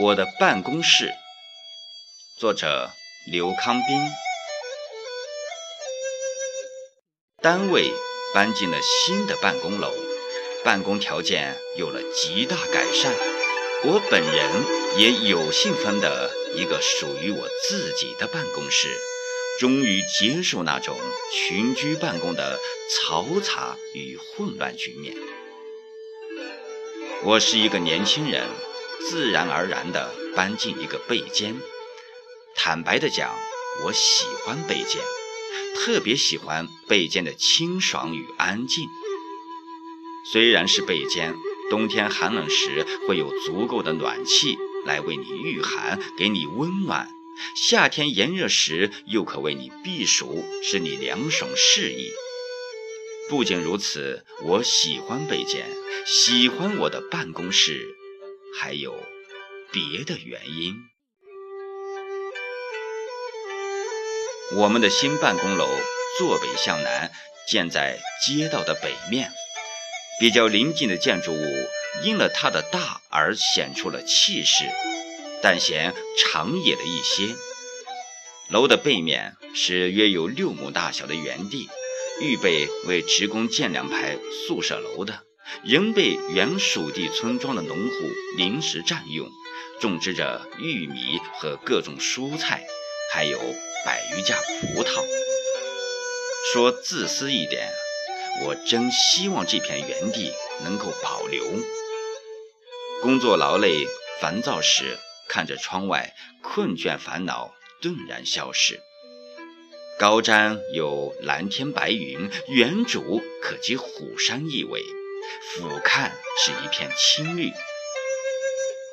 [0.00, 1.12] 我的办公室，
[2.38, 2.92] 作者
[3.32, 3.98] 刘康斌。
[7.42, 7.90] 单位
[8.32, 9.92] 搬进了新的办公楼，
[10.64, 13.12] 办公条件有了极大改善。
[13.86, 14.64] 我本人
[14.98, 18.96] 也有幸分得一个属于我自己的办公室，
[19.58, 20.96] 终于接受那种
[21.32, 25.16] 群居办公的嘈杂与混乱局面。
[27.24, 28.46] 我是一个年轻人。
[29.00, 31.56] 自然而然地搬进一个背间。
[32.54, 33.30] 坦白地讲，
[33.84, 35.00] 我喜欢背间，
[35.76, 38.88] 特别喜欢背间的清爽与安静。
[40.32, 41.34] 虽然是背间，
[41.70, 47.06] 冬天寒冷时会有足够的暖气来为你御寒，给你温暖；
[47.54, 52.10] 夏天炎热时又可为你避暑，使你凉爽适宜。
[53.30, 55.66] 不仅如此，我喜欢背间，
[56.04, 57.97] 喜欢我的办公室。
[58.56, 58.94] 还有
[59.72, 60.74] 别的原因。
[64.56, 65.68] 我们的新办公楼
[66.18, 67.10] 坐北向南，
[67.46, 69.30] 建在街道的北面，
[70.18, 71.68] 比较临近的建筑物
[72.02, 74.64] 因了它的大而显出了气势，
[75.42, 77.36] 但嫌长野了一些。
[78.48, 81.68] 楼的背面是约有六亩大小的园地，
[82.22, 85.27] 预备为职工建两排宿舍楼的。
[85.64, 87.94] 仍被原属地村庄的农户
[88.36, 89.30] 临时占用，
[89.80, 92.66] 种植着玉米和各种蔬菜，
[93.12, 93.38] 还有
[93.84, 95.02] 百余架葡萄。
[96.52, 97.68] 说自私一点，
[98.44, 100.32] 我真希望这片园地
[100.64, 101.44] 能够保留。
[103.02, 103.86] 工作劳累、
[104.20, 108.80] 烦躁时，看着窗外，困倦烦恼顿然消失。
[109.98, 114.82] 高瞻有蓝天白云，远瞩可及虎山一尾。
[115.56, 116.10] 俯瞰
[116.44, 117.52] 是一片青绿，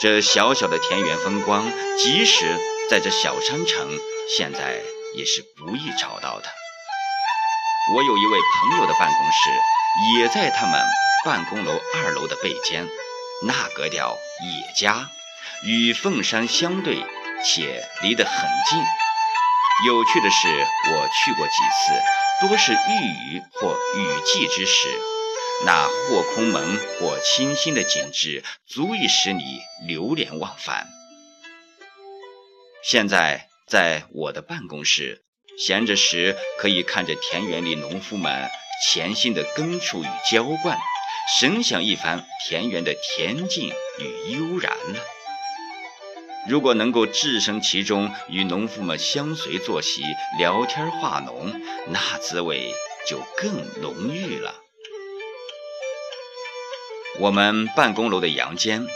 [0.00, 2.58] 这小小的田园风光，即使
[2.90, 3.90] 在这小山城，
[4.36, 4.80] 现在
[5.14, 6.48] 也是不易找到的。
[7.94, 10.82] 我有一位朋友的办公室，也在他们
[11.24, 12.88] 办公楼二楼的背间，
[13.42, 15.08] 那格调野家，
[15.64, 17.04] 与凤山相对，
[17.44, 18.78] 且离得很近。
[19.86, 20.48] 有趣的是，
[20.92, 24.88] 我去过几次，多是遇雨或雨季之时。
[25.64, 30.86] 那或空蒙或清新的景致，足以使你流连忘返。
[32.84, 35.24] 现在在我的办公室，
[35.58, 38.48] 闲着时可以看着田园里农夫们
[38.84, 40.78] 潜心的耕锄与浇灌，
[41.40, 45.00] 神想一番田园的恬静与悠然了。
[46.48, 50.02] 如果能够置身其中，与农夫们相随坐席，
[50.38, 52.72] 聊天话农，那滋味
[53.08, 54.54] 就更浓郁了。
[57.18, 58.86] 我们办公楼的阳间，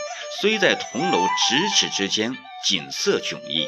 [0.40, 2.36] 虽在同楼咫尺之间，
[2.66, 3.66] 景色迥异。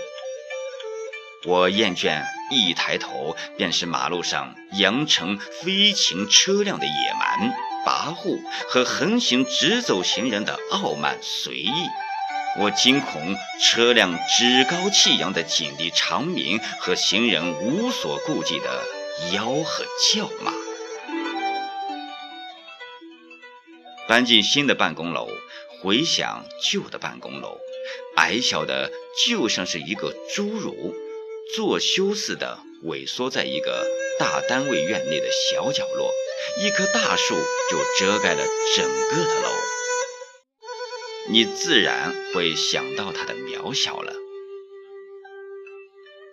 [1.44, 7.54] 我厌倦一抬头便是马路上扬尘飞禽车辆的野蛮
[7.84, 11.72] 跋扈和横行直走行人的傲慢随意。
[12.58, 18.84] 我惊恐车辆趾高气扬的警笛长鸣和行人无所顾忌的
[19.32, 20.52] 吆喝叫骂。
[24.08, 25.28] 搬进新的办公楼，
[25.80, 27.58] 回想旧的办公楼，
[28.16, 28.90] 矮小的
[29.26, 30.94] 就像是一个侏儒，
[31.54, 33.86] 作修似的萎缩在一个
[34.18, 36.12] 大单位院内的小角落，
[36.60, 37.34] 一棵大树
[37.70, 38.44] 就遮盖了
[38.76, 39.50] 整个的楼，
[41.30, 44.14] 你自然会想到它的渺小了。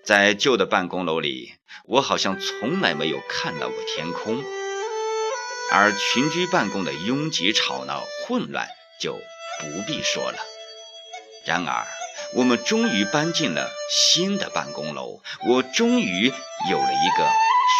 [0.03, 1.53] 在旧的办公楼里，
[1.85, 4.43] 我好像从来没有看到过天空。
[5.71, 8.67] 而群居办公的拥挤、吵闹、混乱
[8.99, 10.37] 就不必说了。
[11.45, 11.85] 然而，
[12.35, 16.31] 我们终于搬进了新的办公楼，我终于
[16.69, 17.23] 有了一个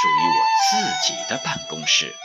[0.02, 2.16] 属于我自己的办公室。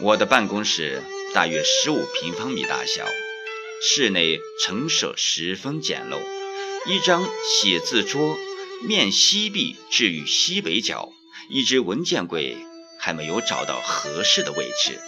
[0.00, 1.02] 我的办公室
[1.34, 3.04] 大约十五平方米大小，
[3.82, 6.20] 室内陈设十分简陋，
[6.86, 8.38] 一张写字桌，
[8.86, 11.10] 面西壁置于西北角。
[11.50, 12.58] 一只文件柜
[12.98, 15.00] 还没有找到合适的位置，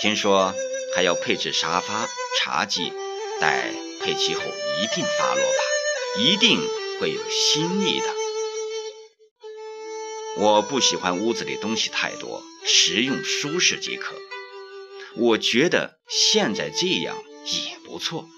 [0.00, 0.54] 听说
[0.94, 2.08] 还要配置沙发、
[2.38, 2.92] 茶几，
[3.40, 6.60] 待配齐后一并发落吧，一定
[7.00, 8.06] 会有新意的。
[10.36, 14.14] 我不喜欢屋子里东西太多，实用舒适即可。
[15.16, 18.28] 我觉得现在这样也不错，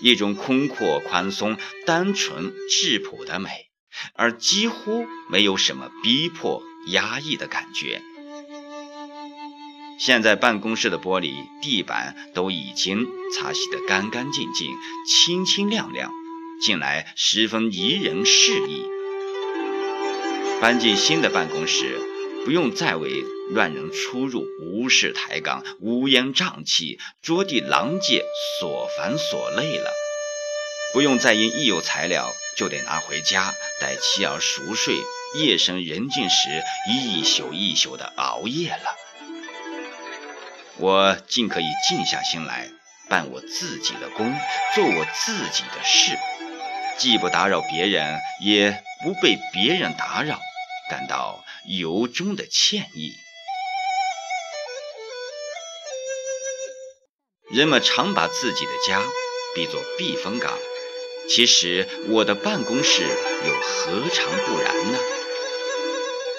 [0.00, 3.73] 一种空阔、宽松、单纯、质朴的美。
[4.14, 8.02] 而几乎没有什么逼迫、压抑的感觉。
[9.98, 11.32] 现在办公室的玻璃、
[11.62, 14.74] 地板都已经擦洗得干干净净、
[15.06, 16.10] 清清亮亮，
[16.60, 18.84] 进来十分宜人适宜。
[20.60, 22.00] 搬进新的办公室，
[22.44, 28.24] 不用再为乱人出入、无事抬杠、乌烟瘴气、桌地狼藉
[28.60, 29.90] 所烦所累了，
[30.94, 34.94] 不用再因一有材料就得拿回家待妻儿熟睡、
[35.34, 38.96] 夜深人静时一宿一宿的熬夜了。
[40.76, 42.68] 我尽可以静下心来
[43.08, 44.32] 办我自己的工，
[44.76, 46.16] 做我自己的事，
[46.96, 50.38] 既不打扰别人，也不被别人打扰，
[50.88, 53.12] 感到由衷的歉意。
[57.50, 59.02] 人们常把自己的家
[59.56, 60.56] 比作避风港，
[61.28, 64.98] 其实我的办公室又何尝不然呢？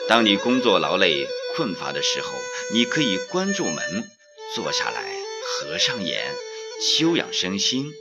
[0.07, 2.29] 当你工作劳累、困乏的时候，
[2.73, 4.09] 你可以关住门。
[4.55, 5.03] 坐下来，
[5.43, 6.31] 合上眼，
[6.79, 7.91] 休养生心。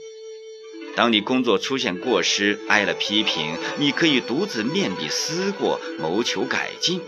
[0.95, 7.01] 当你工作出现过失，挨了批评，你可以独自面壁思过，谋求改进。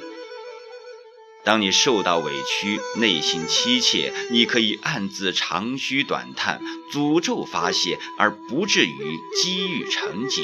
[1.47, 6.61] 当你受到委屈，内心凄切，你可以暗自长吁短叹，
[6.91, 10.43] 诅咒发泄，而不至于积郁成疾。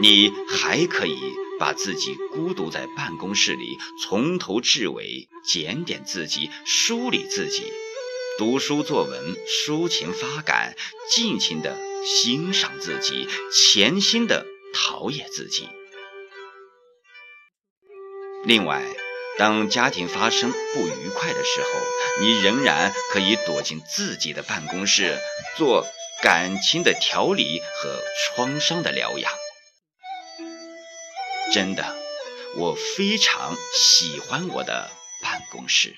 [0.00, 1.20] 你还可以
[1.58, 7.64] 把自己孤独在办公室里，从头至尾检点自己，梳理自己，
[8.38, 10.74] 读书作文，抒情发感，
[11.10, 15.68] 尽情的欣赏自己，潜心的陶冶自己。
[18.46, 18.82] 另外，
[19.38, 21.68] 当家庭发生不愉快的时候，
[22.20, 25.18] 你仍然可以躲进自己的办公室，
[25.56, 25.86] 做
[26.22, 29.32] 感情的调理和创伤的疗养。
[31.52, 31.96] 真的，
[32.56, 34.90] 我非常喜欢我的
[35.22, 35.96] 办公室。